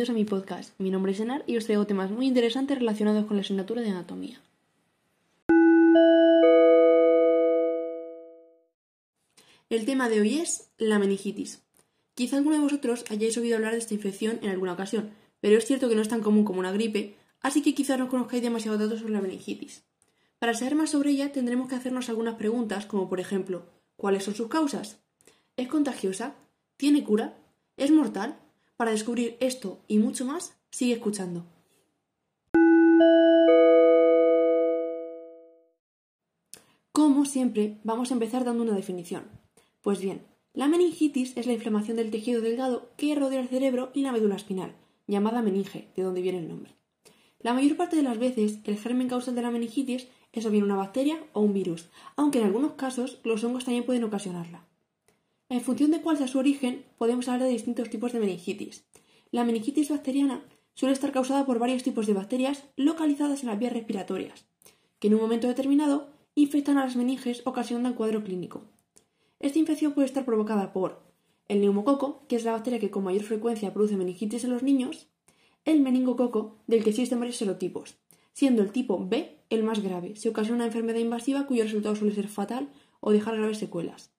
bienvenidos 0.00 0.16
a 0.16 0.34
mi 0.34 0.40
podcast. 0.40 0.80
Mi 0.80 0.90
nombre 0.90 1.12
es 1.12 1.20
Enar 1.20 1.44
y 1.46 1.58
os 1.58 1.66
traigo 1.66 1.86
temas 1.86 2.10
muy 2.10 2.26
interesantes 2.26 2.78
relacionados 2.78 3.26
con 3.26 3.36
la 3.36 3.42
asignatura 3.42 3.82
de 3.82 3.90
anatomía. 3.90 4.40
El 9.68 9.84
tema 9.84 10.08
de 10.08 10.22
hoy 10.22 10.38
es 10.38 10.70
la 10.78 10.98
meningitis. 10.98 11.60
Quizá 12.14 12.38
alguno 12.38 12.56
de 12.56 12.62
vosotros 12.62 13.04
hayáis 13.10 13.36
oído 13.36 13.56
hablar 13.56 13.72
de 13.72 13.78
esta 13.78 13.92
infección 13.92 14.38
en 14.40 14.48
alguna 14.48 14.72
ocasión, 14.72 15.10
pero 15.42 15.58
es 15.58 15.66
cierto 15.66 15.90
que 15.90 15.96
no 15.96 16.00
es 16.00 16.08
tan 16.08 16.22
común 16.22 16.46
como 16.46 16.60
una 16.60 16.72
gripe, 16.72 17.16
así 17.42 17.60
que 17.60 17.74
quizá 17.74 17.98
no 17.98 18.08
conozcáis 18.08 18.42
demasiados 18.42 18.80
datos 18.80 19.00
sobre 19.00 19.12
la 19.12 19.20
meningitis. 19.20 19.82
Para 20.38 20.54
saber 20.54 20.76
más 20.76 20.88
sobre 20.88 21.10
ella 21.10 21.30
tendremos 21.30 21.68
que 21.68 21.74
hacernos 21.74 22.08
algunas 22.08 22.36
preguntas, 22.36 22.86
como 22.86 23.06
por 23.10 23.20
ejemplo, 23.20 23.66
¿cuáles 23.96 24.24
son 24.24 24.34
sus 24.34 24.48
causas? 24.48 24.96
¿Es 25.58 25.68
contagiosa? 25.68 26.36
¿Tiene 26.78 27.04
cura? 27.04 27.36
¿Es 27.76 27.90
mortal? 27.90 28.38
Para 28.80 28.92
descubrir 28.92 29.36
esto 29.40 29.78
y 29.88 29.98
mucho 29.98 30.24
más, 30.24 30.56
sigue 30.70 30.94
escuchando. 30.94 31.44
Como 36.90 37.26
siempre, 37.26 37.76
vamos 37.84 38.10
a 38.10 38.14
empezar 38.14 38.46
dando 38.46 38.62
una 38.62 38.74
definición. 38.74 39.24
Pues 39.82 40.00
bien, 40.00 40.22
la 40.54 40.66
meningitis 40.66 41.36
es 41.36 41.46
la 41.46 41.52
inflamación 41.52 41.98
del 41.98 42.10
tejido 42.10 42.40
delgado 42.40 42.88
que 42.96 43.14
rodea 43.14 43.40
el 43.40 43.48
cerebro 43.50 43.90
y 43.92 44.00
la 44.00 44.12
médula 44.12 44.36
espinal, 44.36 44.74
llamada 45.06 45.42
meninge, 45.42 45.88
de 45.94 46.02
donde 46.02 46.22
viene 46.22 46.38
el 46.38 46.48
nombre. 46.48 46.74
La 47.40 47.52
mayor 47.52 47.76
parte 47.76 47.96
de 47.96 48.02
las 48.02 48.18
veces, 48.18 48.60
el 48.64 48.78
germen 48.78 49.10
causal 49.10 49.34
de 49.34 49.42
la 49.42 49.50
meningitis 49.50 50.08
es 50.32 50.46
o 50.46 50.50
bien 50.50 50.64
una 50.64 50.76
bacteria 50.76 51.22
o 51.34 51.42
un 51.42 51.52
virus, 51.52 51.90
aunque 52.16 52.38
en 52.38 52.46
algunos 52.46 52.72
casos 52.72 53.20
los 53.24 53.44
hongos 53.44 53.66
también 53.66 53.84
pueden 53.84 54.04
ocasionarla. 54.04 54.69
En 55.50 55.60
función 55.62 55.90
de 55.90 56.00
cuál 56.00 56.16
sea 56.16 56.28
su 56.28 56.38
origen, 56.38 56.84
podemos 56.96 57.26
hablar 57.26 57.48
de 57.48 57.52
distintos 57.52 57.90
tipos 57.90 58.12
de 58.12 58.20
meningitis. 58.20 58.84
La 59.32 59.44
meningitis 59.44 59.90
bacteriana 59.90 60.44
suele 60.74 60.92
estar 60.92 61.10
causada 61.10 61.44
por 61.44 61.58
varios 61.58 61.82
tipos 61.82 62.06
de 62.06 62.14
bacterias 62.14 62.68
localizadas 62.76 63.42
en 63.42 63.48
las 63.48 63.58
vías 63.58 63.72
respiratorias, 63.72 64.44
que 65.00 65.08
en 65.08 65.14
un 65.14 65.20
momento 65.20 65.48
determinado 65.48 66.12
infectan 66.36 66.78
a 66.78 66.84
las 66.84 66.94
meninges 66.94 67.42
ocasionando 67.46 67.88
el 67.88 67.96
cuadro 67.96 68.22
clínico. 68.22 68.62
Esta 69.40 69.58
infección 69.58 69.92
puede 69.92 70.06
estar 70.06 70.24
provocada 70.24 70.72
por 70.72 71.02
el 71.48 71.60
neumococo, 71.60 72.22
que 72.28 72.36
es 72.36 72.44
la 72.44 72.52
bacteria 72.52 72.78
que 72.78 72.92
con 72.92 73.02
mayor 73.02 73.24
frecuencia 73.24 73.74
produce 73.74 73.96
meningitis 73.96 74.44
en 74.44 74.50
los 74.50 74.62
niños, 74.62 75.08
el 75.64 75.80
meningococo, 75.80 76.58
del 76.68 76.84
que 76.84 76.90
existen 76.90 77.18
varios 77.18 77.38
serotipos, 77.38 77.96
siendo 78.34 78.62
el 78.62 78.70
tipo 78.70 79.04
B 79.04 79.36
el 79.50 79.64
más 79.64 79.82
grave. 79.82 80.14
Se 80.14 80.28
ocasiona 80.28 80.58
una 80.58 80.66
enfermedad 80.66 81.00
invasiva 81.00 81.48
cuyo 81.48 81.64
resultado 81.64 81.96
suele 81.96 82.14
ser 82.14 82.28
fatal 82.28 82.68
o 83.00 83.10
dejar 83.10 83.36
graves 83.36 83.58
secuelas. 83.58 84.12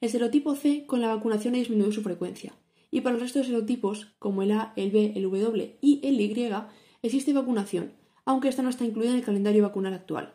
El 0.00 0.10
serotipo 0.10 0.54
C 0.54 0.86
con 0.86 1.00
la 1.00 1.08
vacunación 1.08 1.54
ha 1.54 1.58
disminuido 1.58 1.90
su 1.90 2.02
frecuencia. 2.02 2.54
Y 2.90 3.00
para 3.00 3.16
el 3.16 3.20
resto 3.20 3.40
de 3.40 3.46
serotipos, 3.46 4.14
como 4.20 4.42
el 4.42 4.52
A, 4.52 4.72
el 4.76 4.92
B, 4.92 5.12
el 5.16 5.24
W 5.24 5.78
y 5.80 6.00
el 6.04 6.20
Y, 6.20 6.52
existe 7.02 7.32
vacunación, 7.32 7.94
aunque 8.24 8.48
esta 8.48 8.62
no 8.62 8.70
está 8.70 8.84
incluida 8.84 9.10
en 9.10 9.16
el 9.16 9.24
calendario 9.24 9.64
vacunal 9.64 9.94
actual. 9.94 10.34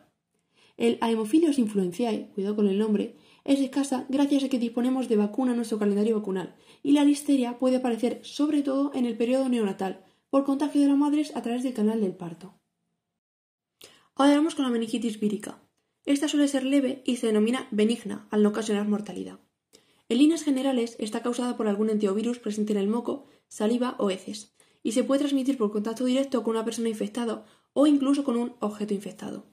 El 0.76 0.98
Haemophilus 1.00 1.58
influenzae, 1.58 2.30
cuidado 2.34 2.56
con 2.56 2.68
el 2.68 2.78
nombre, 2.78 3.16
es 3.44 3.60
escasa 3.60 4.04
gracias 4.08 4.44
a 4.44 4.48
que 4.48 4.58
disponemos 4.58 5.08
de 5.08 5.16
vacuna 5.16 5.52
en 5.52 5.56
nuestro 5.56 5.78
calendario 5.78 6.18
vacunal, 6.18 6.56
y 6.82 6.92
la 6.92 7.04
listeria 7.04 7.58
puede 7.58 7.76
aparecer 7.76 8.20
sobre 8.22 8.62
todo 8.62 8.92
en 8.94 9.06
el 9.06 9.16
periodo 9.16 9.48
neonatal, 9.48 10.04
por 10.28 10.44
contagio 10.44 10.82
de 10.82 10.88
las 10.88 10.98
madres 10.98 11.34
a 11.36 11.42
través 11.42 11.62
del 11.62 11.74
canal 11.74 12.00
del 12.00 12.14
parto. 12.14 12.60
Ahora 14.14 14.36
vamos 14.36 14.54
con 14.54 14.64
la 14.64 14.70
meningitis 14.70 15.20
vírica. 15.20 15.62
Esta 16.04 16.28
suele 16.28 16.48
ser 16.48 16.64
leve 16.64 17.02
y 17.06 17.16
se 17.16 17.28
denomina 17.28 17.66
benigna, 17.70 18.28
al 18.30 18.42
no 18.42 18.50
ocasionar 18.50 18.86
mortalidad. 18.88 19.40
En 20.08 20.18
líneas 20.18 20.42
generales 20.42 20.96
está 20.98 21.22
causada 21.22 21.56
por 21.56 21.66
algún 21.66 21.88
enteovirus 21.88 22.38
presente 22.38 22.72
en 22.72 22.78
el 22.78 22.88
moco, 22.88 23.26
saliva 23.48 23.96
o 23.98 24.10
heces, 24.10 24.54
y 24.82 24.92
se 24.92 25.02
puede 25.02 25.20
transmitir 25.20 25.56
por 25.56 25.72
contacto 25.72 26.04
directo 26.04 26.42
con 26.42 26.56
una 26.56 26.64
persona 26.64 26.90
infectada 26.90 27.46
o 27.72 27.86
incluso 27.86 28.22
con 28.22 28.36
un 28.36 28.54
objeto 28.60 28.92
infectado. 28.92 29.46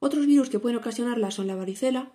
Otros 0.00 0.26
virus 0.26 0.50
que 0.50 0.58
pueden 0.58 0.78
ocasionarla 0.78 1.30
son 1.30 1.46
la 1.46 1.54
varicela, 1.54 2.12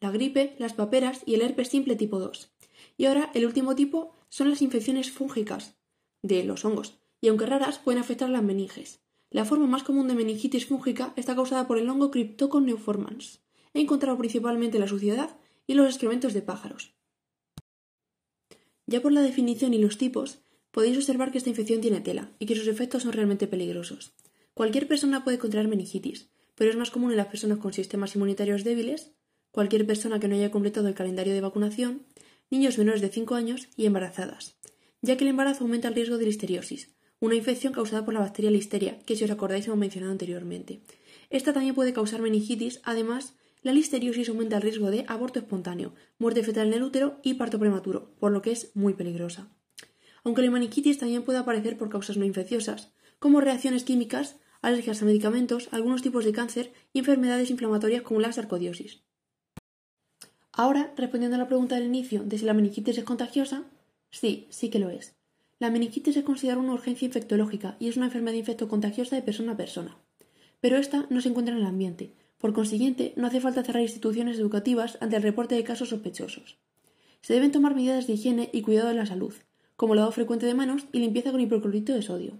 la 0.00 0.12
gripe, 0.12 0.54
las 0.58 0.72
paperas 0.72 1.22
y 1.26 1.34
el 1.34 1.42
herpes 1.42 1.68
simple 1.68 1.96
tipo 1.96 2.20
2. 2.20 2.52
Y 2.96 3.06
ahora 3.06 3.30
el 3.34 3.44
último 3.44 3.74
tipo 3.74 4.14
son 4.28 4.48
las 4.48 4.62
infecciones 4.62 5.10
fúngicas 5.10 5.74
de 6.22 6.44
los 6.44 6.64
hongos, 6.64 6.98
y 7.20 7.28
aunque 7.28 7.46
raras 7.46 7.78
pueden 7.78 8.00
afectar 8.00 8.30
las 8.30 8.42
meninges. 8.42 9.00
La 9.30 9.44
forma 9.44 9.66
más 9.66 9.82
común 9.82 10.06
de 10.06 10.14
meningitis 10.14 10.66
fúngica 10.66 11.12
está 11.16 11.34
causada 11.34 11.66
por 11.66 11.78
el 11.78 11.88
hongo 11.88 12.10
Cryptococcus 12.10 12.62
neoformans, 12.62 13.40
encontrado 13.74 14.16
principalmente 14.18 14.76
en 14.76 14.82
la 14.82 14.88
suciedad 14.88 15.36
y 15.66 15.74
los 15.74 15.86
excrementos 15.86 16.34
de 16.34 16.42
pájaros. 16.42 16.94
Ya 18.86 19.00
por 19.00 19.12
la 19.12 19.22
definición 19.22 19.74
y 19.74 19.78
los 19.78 19.98
tipos, 19.98 20.42
podéis 20.70 20.96
observar 20.96 21.30
que 21.30 21.38
esta 21.38 21.50
infección 21.50 21.80
tiene 21.80 22.00
tela 22.00 22.32
y 22.38 22.46
que 22.46 22.56
sus 22.56 22.66
efectos 22.66 23.02
son 23.02 23.12
realmente 23.12 23.46
peligrosos. 23.46 24.14
Cualquier 24.54 24.88
persona 24.88 25.24
puede 25.24 25.38
contraer 25.38 25.68
meningitis, 25.68 26.30
pero 26.54 26.70
es 26.70 26.76
más 26.76 26.90
común 26.90 27.10
en 27.10 27.16
las 27.16 27.28
personas 27.28 27.58
con 27.58 27.72
sistemas 27.72 28.14
inmunitarios 28.14 28.64
débiles, 28.64 29.12
cualquier 29.50 29.86
persona 29.86 30.18
que 30.20 30.28
no 30.28 30.34
haya 30.34 30.50
completado 30.50 30.88
el 30.88 30.94
calendario 30.94 31.34
de 31.34 31.40
vacunación, 31.40 32.02
niños 32.50 32.78
menores 32.78 33.00
de 33.00 33.08
5 33.08 33.34
años 33.34 33.68
y 33.76 33.86
embarazadas, 33.86 34.56
ya 35.00 35.16
que 35.16 35.24
el 35.24 35.30
embarazo 35.30 35.64
aumenta 35.64 35.88
el 35.88 35.94
riesgo 35.94 36.18
de 36.18 36.26
listeriosis, 36.26 36.94
una 37.20 37.34
infección 37.36 37.72
causada 37.72 38.04
por 38.04 38.14
la 38.14 38.20
bacteria 38.20 38.50
Listeria, 38.50 38.98
que 39.06 39.14
si 39.14 39.24
os 39.24 39.30
acordáis 39.30 39.66
hemos 39.66 39.78
mencionado 39.78 40.12
anteriormente. 40.12 40.82
Esta 41.30 41.52
también 41.52 41.74
puede 41.74 41.92
causar 41.92 42.20
meningitis, 42.20 42.80
además 42.82 43.36
la 43.62 43.72
listeriosis 43.72 44.28
aumenta 44.28 44.56
el 44.56 44.62
riesgo 44.62 44.90
de 44.90 45.04
aborto 45.08 45.38
espontáneo, 45.38 45.94
muerte 46.18 46.42
fetal 46.42 46.68
en 46.68 46.74
el 46.74 46.82
útero 46.82 47.20
y 47.22 47.34
parto 47.34 47.58
prematuro, 47.58 48.10
por 48.18 48.32
lo 48.32 48.42
que 48.42 48.50
es 48.50 48.72
muy 48.74 48.94
peligrosa. 48.94 49.48
Aunque 50.24 50.42
la 50.42 50.50
meningitis 50.50 50.98
también 50.98 51.22
puede 51.22 51.38
aparecer 51.38 51.78
por 51.78 51.88
causas 51.88 52.16
no 52.16 52.24
infecciosas, 52.24 52.92
como 53.18 53.40
reacciones 53.40 53.84
químicas, 53.84 54.36
alergias 54.62 55.02
a 55.02 55.04
medicamentos, 55.04 55.68
algunos 55.72 56.02
tipos 56.02 56.24
de 56.24 56.32
cáncer 56.32 56.72
y 56.92 57.00
enfermedades 57.00 57.50
inflamatorias 57.50 58.02
como 58.02 58.20
la 58.20 58.32
sarcodiosis. 58.32 59.02
Ahora, 60.52 60.92
respondiendo 60.96 61.36
a 61.36 61.38
la 61.38 61.48
pregunta 61.48 61.76
del 61.76 61.86
inicio 61.86 62.22
de 62.24 62.38
si 62.38 62.44
la 62.44 62.54
meningitis 62.54 62.98
es 62.98 63.04
contagiosa, 63.04 63.64
sí, 64.10 64.46
sí 64.50 64.70
que 64.70 64.78
lo 64.78 64.90
es. 64.90 65.14
La 65.58 65.70
meningitis 65.70 66.14
se 66.14 66.24
considera 66.24 66.58
una 66.58 66.74
urgencia 66.74 67.06
infectológica 67.06 67.76
y 67.78 67.88
es 67.88 67.96
una 67.96 68.06
enfermedad 68.06 68.36
infectocontagiosa 68.36 69.16
de 69.16 69.22
persona 69.22 69.52
a 69.52 69.56
persona. 69.56 69.96
Pero 70.60 70.76
esta 70.76 71.06
no 71.08 71.20
se 71.20 71.28
encuentra 71.28 71.54
en 71.54 71.60
el 71.60 71.66
ambiente, 71.66 72.12
por 72.42 72.52
consiguiente, 72.54 73.12
no 73.14 73.28
hace 73.28 73.40
falta 73.40 73.62
cerrar 73.62 73.84
instituciones 73.84 74.36
educativas 74.36 74.98
ante 75.00 75.14
el 75.14 75.22
reporte 75.22 75.54
de 75.54 75.62
casos 75.62 75.90
sospechosos. 75.90 76.58
Se 77.20 77.34
deben 77.34 77.52
tomar 77.52 77.76
medidas 77.76 78.08
de 78.08 78.14
higiene 78.14 78.50
y 78.52 78.62
cuidado 78.62 78.88
de 78.88 78.94
la 78.94 79.06
salud, 79.06 79.32
como 79.76 79.94
lavado 79.94 80.10
frecuente 80.10 80.44
de 80.44 80.54
manos 80.54 80.86
y 80.90 80.98
limpieza 80.98 81.30
con 81.30 81.40
hipoclorito 81.40 81.94
de 81.94 82.02
sodio. 82.02 82.32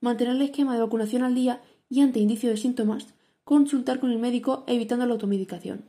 Mantener 0.00 0.34
el 0.34 0.42
esquema 0.42 0.74
de 0.74 0.80
vacunación 0.80 1.22
al 1.22 1.36
día 1.36 1.60
y 1.88 2.00
ante 2.00 2.18
indicio 2.18 2.50
de 2.50 2.56
síntomas, 2.56 3.06
consultar 3.44 4.00
con 4.00 4.10
el 4.10 4.18
médico 4.18 4.64
evitando 4.66 5.06
la 5.06 5.12
automedicación. 5.12 5.84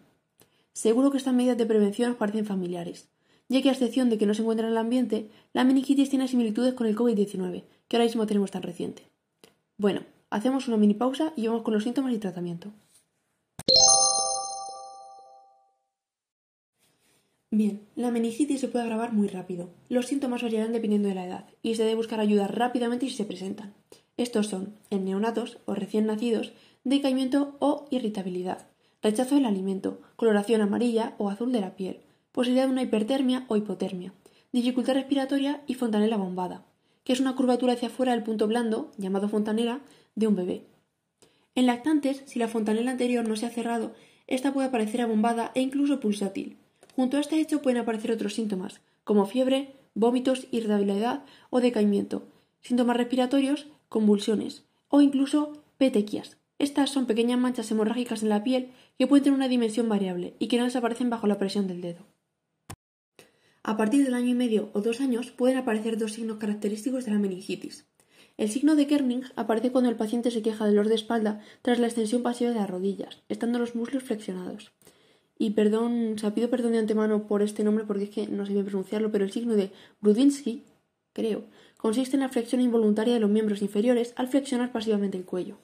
Seguro 0.73 1.09
que 1.09 1.17
estas 1.17 1.33
medidas 1.33 1.57
de 1.57 1.65
prevención 1.65 2.11
os 2.11 2.17
parecen 2.17 2.45
familiares, 2.45 3.09
ya 3.49 3.63
que 3.63 3.69
a 3.69 3.71
excepción 3.71 4.11
de 4.11 4.19
que 4.19 4.27
no 4.27 4.35
se 4.35 4.43
encuentra 4.43 4.67
en 4.67 4.73
el 4.73 4.77
ambiente, 4.77 5.31
la 5.53 5.63
meningitis 5.63 6.11
tiene 6.11 6.27
similitudes 6.27 6.75
con 6.75 6.85
el 6.85 6.95
COVID-19, 6.95 7.63
que 7.87 7.97
ahora 7.97 8.05
mismo 8.05 8.27
tenemos 8.27 8.51
tan 8.51 8.61
reciente. 8.61 9.01
Bueno, 9.79 10.01
hacemos 10.29 10.67
una 10.67 10.77
mini 10.77 10.93
pausa 10.93 11.33
y 11.35 11.47
vamos 11.47 11.63
con 11.63 11.73
los 11.73 11.83
síntomas 11.83 12.13
y 12.13 12.19
tratamiento. 12.19 12.71
Bien, 17.57 17.81
la 17.95 18.11
meningitis 18.11 18.61
se 18.61 18.67
puede 18.67 18.85
agravar 18.85 19.13
muy 19.13 19.27
rápido. 19.27 19.71
Los 19.89 20.05
síntomas 20.05 20.43
variarán 20.43 20.73
dependiendo 20.73 21.09
de 21.09 21.15
la 21.15 21.25
edad 21.25 21.45
y 21.63 21.73
se 21.73 21.81
debe 21.81 21.95
buscar 21.95 22.19
ayuda 22.19 22.45
rápidamente 22.45 23.07
si 23.07 23.15
se 23.15 23.25
presentan. 23.25 23.73
Estos 24.15 24.45
son, 24.45 24.75
en 24.91 25.05
neonatos 25.05 25.57
o 25.65 25.73
recién 25.73 26.05
nacidos, 26.05 26.53
decaimiento 26.83 27.55
o 27.57 27.87
irritabilidad, 27.89 28.67
rechazo 29.01 29.33
del 29.33 29.47
alimento, 29.47 29.99
coloración 30.17 30.61
amarilla 30.61 31.15
o 31.17 31.31
azul 31.31 31.51
de 31.51 31.61
la 31.61 31.75
piel, 31.75 32.01
posibilidad 32.31 32.67
de 32.67 32.73
una 32.73 32.83
hipertermia 32.83 33.45
o 33.47 33.57
hipotermia, 33.57 34.13
dificultad 34.51 34.93
respiratoria 34.93 35.63
y 35.65 35.73
fontanela 35.73 36.17
bombada, 36.17 36.63
que 37.03 37.13
es 37.13 37.19
una 37.19 37.35
curvatura 37.35 37.73
hacia 37.73 37.87
afuera 37.87 38.11
del 38.11 38.21
punto 38.21 38.45
blando, 38.45 38.91
llamado 38.99 39.29
fontanela, 39.29 39.81
de 40.13 40.27
un 40.27 40.35
bebé. 40.35 40.67
En 41.55 41.65
lactantes, 41.65 42.21
si 42.27 42.37
la 42.37 42.49
fontanela 42.49 42.91
anterior 42.91 43.27
no 43.27 43.35
se 43.35 43.47
ha 43.47 43.49
cerrado, 43.49 43.95
esta 44.27 44.53
puede 44.53 44.67
aparecer 44.67 45.01
abombada 45.01 45.51
e 45.55 45.61
incluso 45.61 45.99
pulsátil. 45.99 46.59
Junto 46.97 47.17
a 47.17 47.19
este 47.19 47.39
hecho 47.39 47.61
pueden 47.61 47.79
aparecer 47.79 48.11
otros 48.11 48.33
síntomas, 48.33 48.81
como 49.03 49.27
fiebre, 49.27 49.75
vómitos, 49.93 50.47
irritabilidad 50.49 51.23
o 51.51 51.61
decaimiento, 51.61 52.23
síntomas 52.61 52.97
respiratorios, 52.97 53.67
convulsiones 53.87 54.63
o 54.89 55.01
incluso 55.01 55.61
petequias. 55.77 56.37
Estas 56.57 56.89
son 56.89 57.05
pequeñas 57.05 57.37
manchas 57.37 57.69
hemorrágicas 57.69 58.23
en 58.23 58.29
la 58.29 58.43
piel 58.43 58.71
que 58.97 59.05
pueden 59.05 59.25
tener 59.25 59.37
una 59.37 59.47
dimensión 59.47 59.87
variable 59.87 60.33
y 60.39 60.47
que 60.47 60.57
no 60.57 60.63
desaparecen 60.63 61.11
bajo 61.11 61.27
la 61.27 61.37
presión 61.37 61.67
del 61.67 61.81
dedo. 61.81 62.07
A 63.61 63.77
partir 63.77 64.03
del 64.03 64.15
año 64.15 64.29
y 64.29 64.33
medio 64.33 64.71
o 64.73 64.81
dos 64.81 64.99
años 64.99 65.29
pueden 65.29 65.57
aparecer 65.59 65.99
dos 65.99 66.13
signos 66.13 66.39
característicos 66.39 67.05
de 67.05 67.11
la 67.11 67.19
meningitis. 67.19 67.85
El 68.37 68.49
signo 68.49 68.75
de 68.75 68.87
Kerning 68.87 69.21
aparece 69.35 69.71
cuando 69.71 69.91
el 69.91 69.97
paciente 69.97 70.31
se 70.31 70.41
queja 70.41 70.65
de 70.65 70.71
dolor 70.71 70.87
de 70.87 70.95
espalda 70.95 71.41
tras 71.61 71.77
la 71.77 71.85
extensión 71.85 72.23
pasiva 72.23 72.49
de 72.49 72.57
las 72.57 72.69
rodillas, 72.71 73.21
estando 73.29 73.59
los 73.59 73.75
muslos 73.75 74.01
flexionados. 74.01 74.71
Y 75.39 75.51
perdón, 75.51 76.13
o 76.15 76.17
sea, 76.17 76.33
pido 76.33 76.49
perdón 76.49 76.71
de 76.71 76.79
antemano 76.79 77.27
por 77.27 77.41
este 77.41 77.63
nombre 77.63 77.85
porque 77.85 78.05
es 78.05 78.09
que 78.09 78.27
no 78.27 78.45
sé 78.45 78.53
bien 78.53 78.65
pronunciarlo, 78.65 79.11
pero 79.11 79.23
el 79.23 79.31
signo 79.31 79.55
de 79.55 79.71
Brudinsky, 80.01 80.63
creo, 81.13 81.43
consiste 81.77 82.15
en 82.15 82.21
la 82.21 82.29
flexión 82.29 82.61
involuntaria 82.61 83.13
de 83.13 83.19
los 83.19 83.29
miembros 83.29 83.61
inferiores 83.61 84.13
al 84.15 84.27
flexionar 84.27 84.71
pasivamente 84.71 85.17
el 85.17 85.25
cuello. 85.25 85.57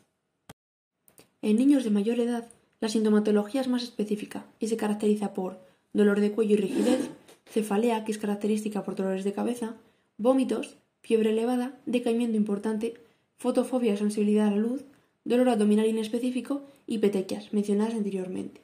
En 1.41 1.57
niños 1.57 1.83
de 1.83 1.89
mayor 1.89 2.19
edad, 2.19 2.47
la 2.79 2.89
sintomatología 2.89 3.61
es 3.61 3.67
más 3.67 3.83
específica 3.83 4.45
y 4.59 4.67
se 4.67 4.77
caracteriza 4.77 5.33
por 5.33 5.59
dolor 5.91 6.19
de 6.19 6.31
cuello 6.31 6.53
y 6.53 6.57
rigidez, 6.57 7.09
cefalea, 7.49 8.05
que 8.05 8.11
es 8.11 8.17
característica 8.17 8.83
por 8.83 8.95
dolores 8.95 9.23
de 9.23 9.33
cabeza, 9.33 9.75
vómitos, 10.17 10.77
fiebre 11.01 11.31
elevada, 11.31 11.77
decaimiento 11.85 12.37
importante, 12.37 12.95
fotofobia 13.37 13.97
sensibilidad 13.97 14.47
a 14.47 14.51
la 14.51 14.57
luz, 14.57 14.85
dolor 15.25 15.49
abdominal 15.49 15.87
inespecífico 15.87 16.63
y 16.87 16.99
petequias, 16.99 17.53
mencionadas 17.53 17.93
anteriormente. 17.93 18.62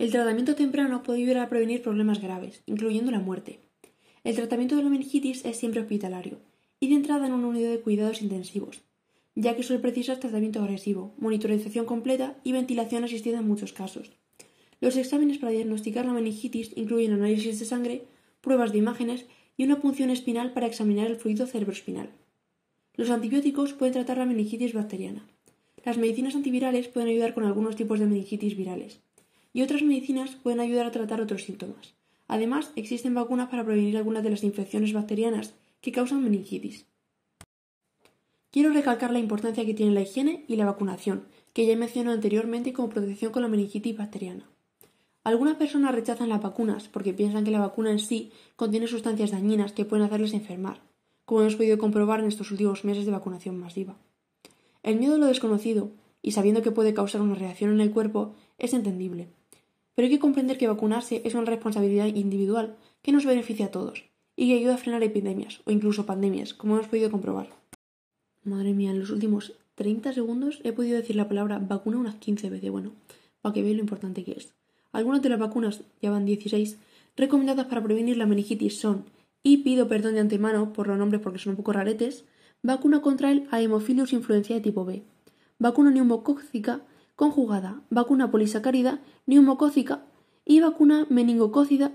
El 0.00 0.10
tratamiento 0.10 0.54
temprano 0.54 1.02
puede 1.02 1.18
ayudar 1.18 1.36
a 1.36 1.50
prevenir 1.50 1.82
problemas 1.82 2.22
graves, 2.22 2.62
incluyendo 2.64 3.10
la 3.10 3.18
muerte. 3.18 3.60
El 4.24 4.34
tratamiento 4.34 4.74
de 4.74 4.82
la 4.82 4.88
meningitis 4.88 5.44
es 5.44 5.58
siempre 5.58 5.82
hospitalario 5.82 6.38
y 6.80 6.88
de 6.88 6.94
entrada 6.94 7.26
en 7.26 7.34
una 7.34 7.48
unidad 7.48 7.68
de 7.68 7.80
cuidados 7.80 8.22
intensivos, 8.22 8.80
ya 9.34 9.54
que 9.54 9.62
suele 9.62 9.82
precisar 9.82 10.16
tratamiento 10.16 10.62
agresivo, 10.62 11.12
monitorización 11.18 11.84
completa 11.84 12.38
y 12.44 12.52
ventilación 12.52 13.04
asistida 13.04 13.40
en 13.40 13.46
muchos 13.46 13.74
casos. 13.74 14.10
Los 14.80 14.96
exámenes 14.96 15.36
para 15.36 15.52
diagnosticar 15.52 16.06
la 16.06 16.14
meningitis 16.14 16.72
incluyen 16.76 17.12
análisis 17.12 17.58
de 17.58 17.66
sangre, 17.66 18.04
pruebas 18.40 18.72
de 18.72 18.78
imágenes 18.78 19.26
y 19.58 19.64
una 19.64 19.82
punción 19.82 20.08
espinal 20.08 20.54
para 20.54 20.66
examinar 20.66 21.08
el 21.08 21.16
fluido 21.16 21.46
cerebroespinal. 21.46 22.08
Los 22.94 23.10
antibióticos 23.10 23.74
pueden 23.74 23.92
tratar 23.92 24.16
la 24.16 24.24
meningitis 24.24 24.72
bacteriana. 24.72 25.26
Las 25.84 25.98
medicinas 25.98 26.36
antivirales 26.36 26.88
pueden 26.88 27.10
ayudar 27.10 27.34
con 27.34 27.44
algunos 27.44 27.76
tipos 27.76 27.98
de 27.98 28.06
meningitis 28.06 28.56
virales. 28.56 29.02
Y 29.52 29.62
otras 29.62 29.82
medicinas 29.82 30.36
pueden 30.36 30.60
ayudar 30.60 30.86
a 30.86 30.90
tratar 30.92 31.20
otros 31.20 31.44
síntomas. 31.44 31.94
Además, 32.28 32.70
existen 32.76 33.14
vacunas 33.14 33.48
para 33.48 33.64
prevenir 33.64 33.96
algunas 33.96 34.22
de 34.22 34.30
las 34.30 34.44
infecciones 34.44 34.92
bacterianas 34.92 35.54
que 35.80 35.92
causan 35.92 36.22
meningitis. 36.22 36.86
Quiero 38.52 38.72
recalcar 38.72 39.12
la 39.12 39.18
importancia 39.18 39.64
que 39.64 39.74
tiene 39.74 39.92
la 39.92 40.02
higiene 40.02 40.44
y 40.48 40.56
la 40.56 40.66
vacunación, 40.66 41.24
que 41.52 41.66
ya 41.66 41.72
he 41.72 41.76
mencionado 41.76 42.14
anteriormente 42.14 42.72
como 42.72 42.88
protección 42.88 43.32
con 43.32 43.42
la 43.42 43.48
meningitis 43.48 43.96
bacteriana. 43.96 44.44
Algunas 45.22 45.56
personas 45.56 45.94
rechazan 45.94 46.28
las 46.28 46.42
vacunas 46.42 46.88
porque 46.88 47.12
piensan 47.12 47.44
que 47.44 47.50
la 47.50 47.60
vacuna 47.60 47.90
en 47.90 47.98
sí 47.98 48.32
contiene 48.56 48.86
sustancias 48.86 49.32
dañinas 49.32 49.72
que 49.72 49.84
pueden 49.84 50.06
hacerles 50.06 50.32
enfermar, 50.32 50.80
como 51.24 51.42
hemos 51.42 51.56
podido 51.56 51.78
comprobar 51.78 52.20
en 52.20 52.26
estos 52.26 52.50
últimos 52.50 52.84
meses 52.84 53.04
de 53.04 53.12
vacunación 53.12 53.58
masiva. 53.58 53.96
El 54.82 54.96
miedo 54.96 55.16
a 55.16 55.18
lo 55.18 55.26
desconocido, 55.26 55.90
y 56.22 56.32
sabiendo 56.32 56.62
que 56.62 56.70
puede 56.70 56.94
causar 56.94 57.20
una 57.20 57.34
reacción 57.34 57.70
en 57.72 57.80
el 57.80 57.92
cuerpo, 57.92 58.34
es 58.58 58.72
entendible. 58.72 59.28
Pero 60.00 60.08
hay 60.08 60.16
que 60.16 60.18
comprender 60.18 60.56
que 60.56 60.66
vacunarse 60.66 61.20
es 61.26 61.34
una 61.34 61.44
responsabilidad 61.44 62.06
individual 62.06 62.74
que 63.02 63.12
nos 63.12 63.26
beneficia 63.26 63.66
a 63.66 63.70
todos 63.70 64.06
y 64.34 64.48
que 64.48 64.54
ayuda 64.54 64.76
a 64.76 64.78
frenar 64.78 65.02
epidemias 65.02 65.60
o 65.66 65.72
incluso 65.72 66.06
pandemias, 66.06 66.54
como 66.54 66.76
hemos 66.76 66.88
podido 66.88 67.10
comprobar. 67.10 67.50
Madre 68.42 68.72
mía, 68.72 68.92
en 68.92 68.98
los 68.98 69.10
últimos 69.10 69.52
30 69.74 70.14
segundos 70.14 70.62
he 70.64 70.72
podido 70.72 70.96
decir 70.96 71.16
la 71.16 71.28
palabra 71.28 71.58
vacuna 71.58 71.98
unas 71.98 72.14
15 72.14 72.48
veces, 72.48 72.70
bueno, 72.70 72.92
para 73.42 73.52
que 73.52 73.60
veáis 73.60 73.76
lo 73.76 73.82
importante 73.82 74.24
que 74.24 74.32
es. 74.32 74.54
Algunas 74.90 75.20
de 75.20 75.28
las 75.28 75.38
vacunas, 75.38 75.82
ya 76.00 76.10
van 76.10 76.24
16, 76.24 76.78
recomendadas 77.14 77.66
para 77.66 77.82
prevenir 77.82 78.16
la 78.16 78.24
meningitis 78.24 78.80
son, 78.80 79.04
y 79.42 79.58
pido 79.58 79.86
perdón 79.86 80.14
de 80.14 80.20
antemano 80.20 80.72
por 80.72 80.88
los 80.88 80.96
nombres 80.96 81.20
porque 81.20 81.38
son 81.38 81.50
un 81.50 81.56
poco 81.58 81.74
raretes, 81.74 82.24
vacuna 82.62 83.02
contra 83.02 83.30
el 83.32 83.48
Haemophilus 83.50 84.14
influenzae 84.14 84.62
tipo 84.62 84.86
B, 84.86 85.02
vacuna 85.58 85.90
neumocócica 85.90 86.80
conjugada, 87.20 87.82
vacuna 87.90 88.30
polisacárida 88.30 88.98
neumocócica 89.26 90.06
y 90.46 90.60
vacuna 90.60 91.06
meningocócica 91.10 91.92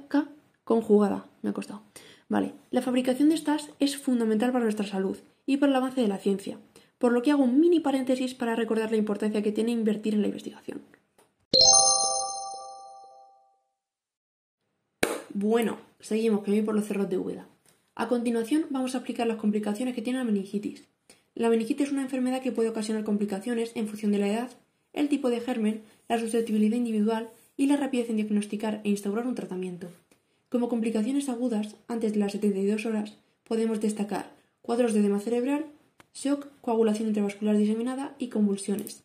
conjugada. 0.63 1.25
Me 1.42 1.50
ha 1.50 1.54
costado. 1.54 1.81
Vale, 2.30 2.54
la 2.69 2.83
fabricación 2.83 3.30
de 3.30 3.36
estas 3.36 3.72
es 3.80 3.98
fundamental 3.98 4.51
para 4.51 4.66
nuestra 4.66 4.86
salud 4.86 5.18
y 5.48 5.57
para 5.57 5.72
el 5.72 5.77
avance 5.77 6.00
de 6.00 6.07
la 6.07 6.19
ciencia, 6.19 6.60
por 7.00 7.12
lo 7.12 7.24
que 7.24 7.31
hago 7.31 7.44
un 7.44 7.60
mini 7.60 7.80
paréntesis 7.80 8.36
para 8.36 8.56
recordar 8.56 8.92
la 8.92 8.98
importancia 8.98 9.42
que 9.42 9.51
tiene 9.51 9.72
invertir 9.72 10.13
en 10.13 10.22
la 10.22 10.27
investigación. 10.27 10.83
Bueno, 15.33 15.80
seguimos 16.01 16.44
que 16.44 16.51
voy 16.51 16.62
por 16.62 16.75
los 16.75 16.86
cerros 16.86 17.10
de 17.10 17.18
Úbeda. 17.18 17.48
A 17.95 18.07
continuación 18.07 18.68
vamos 18.69 18.94
a 18.94 19.00
explicar 19.00 19.25
las 19.25 19.38
complicaciones 19.38 19.95
que 19.95 20.04
tiene 20.04 20.19
la 20.19 20.25
meningitis. 20.25 20.88
La 21.33 21.50
meningitis 21.50 21.88
es 21.88 21.94
una 21.94 22.04
enfermedad 22.04 22.44
que 22.44 22.51
puede 22.51 22.69
ocasionar 22.69 23.04
complicaciones 23.04 23.71
en 23.74 23.88
función 23.88 24.12
de 24.12 24.19
la 24.19 24.28
edad, 24.28 24.51
el 24.95 25.09
tipo 25.09 25.30
de 25.30 25.42
germen, 25.42 25.83
la 26.09 26.18
susceptibilidad 26.18 26.77
individual 26.77 27.30
y 27.57 27.68
la 27.68 27.77
rapidez 27.77 28.09
en 28.09 28.15
diagnosticar 28.15 28.81
e 28.83 28.89
instaurar 28.89 29.27
un 29.27 29.36
tratamiento. 29.36 29.89
Como 30.50 30.69
complicaciones 30.69 31.30
agudas, 31.30 31.75
antes 31.88 32.13
de 32.13 32.19
las 32.19 32.31
72 32.31 32.86
horas, 32.86 33.18
podemos 33.44 33.81
destacar 33.81 34.31
cuadros 34.62 34.94
de 34.94 35.01
edema 35.01 35.19
cerebral, 35.19 35.65
shock, 36.13 36.47
coagulación 36.62 37.09
intravascular 37.09 37.57
diseminada 37.57 38.15
y 38.18 38.30
convulsiones. 38.30 39.03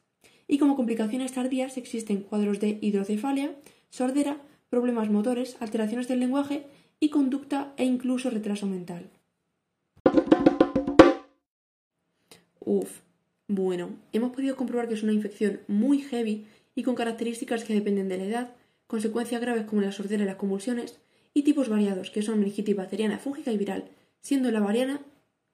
Y 0.49 0.59
como 0.59 0.77
complicaciones 0.77 1.33
tardías 1.33 1.77
existen 1.77 2.23
cuadros 2.23 2.61
de 2.61 2.79
hidrocefalia, 2.81 3.55
sordera, 3.91 4.39
problemas 4.69 5.11
motores, 5.11 5.57
alteraciones 5.61 6.09
del 6.09 6.21
lenguaje 6.21 6.67
y 7.01 7.09
conducta 7.11 7.73
e 7.77 7.85
incluso 7.85 8.31
retraso 8.31 8.67
mental. 8.67 9.11
Uf, 12.61 13.01
bueno, 13.53 13.91
hemos 14.13 14.31
podido 14.31 14.55
comprobar 14.55 14.87
que 14.87 14.95
es 14.95 15.03
una 15.03 15.13
infección 15.13 15.59
muy 15.67 16.03
heavy 16.03 16.47
y 16.77 16.85
con 16.85 16.95
características 16.95 17.65
que 17.65 17.75
dependen 17.75 18.09
de 18.09 18.17
la 18.17 18.25
edad, 18.25 18.51
consecuencias 18.87 19.41
graves 19.41 19.65
como 19.65 19.83
la 19.83 19.91
sordera 19.91 20.23
y 20.23 20.27
las 20.27 20.37
convulsiones, 20.37 21.01
y 21.35 21.43
tipos 21.43 21.69
variados, 21.69 22.11
que 22.11 22.23
son 22.23 22.39
meningitis 22.39 22.77
bacteriana, 22.77 23.19
fúngica 23.19 23.51
y 23.51 23.59
viral, 23.59 23.87
siendo 24.21 24.53
la 24.53 24.61
variana, 24.61 25.01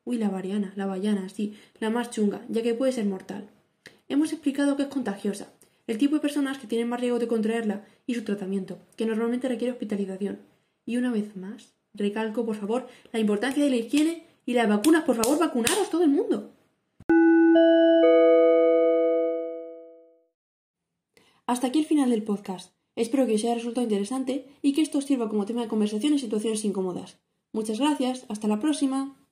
uy, 0.04 0.18
la 0.18 0.28
variana, 0.28 0.74
la 0.76 0.84
vallana, 0.84 1.30
sí, 1.30 1.56
la 1.80 1.88
más 1.88 2.10
chunga, 2.10 2.42
ya 2.50 2.62
que 2.62 2.74
puede 2.74 2.92
ser 2.92 3.06
mortal. 3.06 3.48
Hemos 4.10 4.34
explicado 4.34 4.76
que 4.76 4.82
es 4.82 4.88
contagiosa, 4.88 5.48
el 5.86 5.96
tipo 5.96 6.16
de 6.16 6.20
personas 6.20 6.58
que 6.58 6.66
tienen 6.66 6.90
más 6.90 7.00
riesgo 7.00 7.18
de 7.18 7.28
contraerla 7.28 7.86
y 8.06 8.14
su 8.14 8.24
tratamiento, 8.24 8.78
que 8.96 9.06
normalmente 9.06 9.48
requiere 9.48 9.72
hospitalización. 9.72 10.38
Y 10.84 10.98
una 10.98 11.10
vez 11.10 11.34
más, 11.34 11.72
recalco, 11.94 12.44
por 12.44 12.56
favor, 12.56 12.88
la 13.10 13.20
importancia 13.20 13.64
de 13.64 13.70
la 13.70 13.76
higiene 13.76 14.26
y 14.44 14.52
las 14.52 14.68
vacunas. 14.68 15.04
Por 15.04 15.16
favor, 15.16 15.38
vacunaros 15.38 15.88
todo 15.88 16.04
el 16.04 16.10
mundo. 16.10 16.52
Hasta 21.46 21.68
aquí 21.68 21.78
el 21.78 21.86
final 21.86 22.10
del 22.10 22.24
podcast. 22.24 22.72
Espero 22.96 23.26
que 23.26 23.34
os 23.34 23.44
haya 23.44 23.54
resultado 23.54 23.84
interesante 23.84 24.46
y 24.62 24.72
que 24.72 24.82
esto 24.82 24.98
os 24.98 25.04
sirva 25.04 25.28
como 25.28 25.46
tema 25.46 25.62
de 25.62 25.68
conversación 25.68 26.12
en 26.12 26.18
situaciones 26.18 26.64
incómodas. 26.64 27.18
Muchas 27.52 27.78
gracias. 27.78 28.26
Hasta 28.28 28.48
la 28.48 28.58
próxima. 28.58 29.25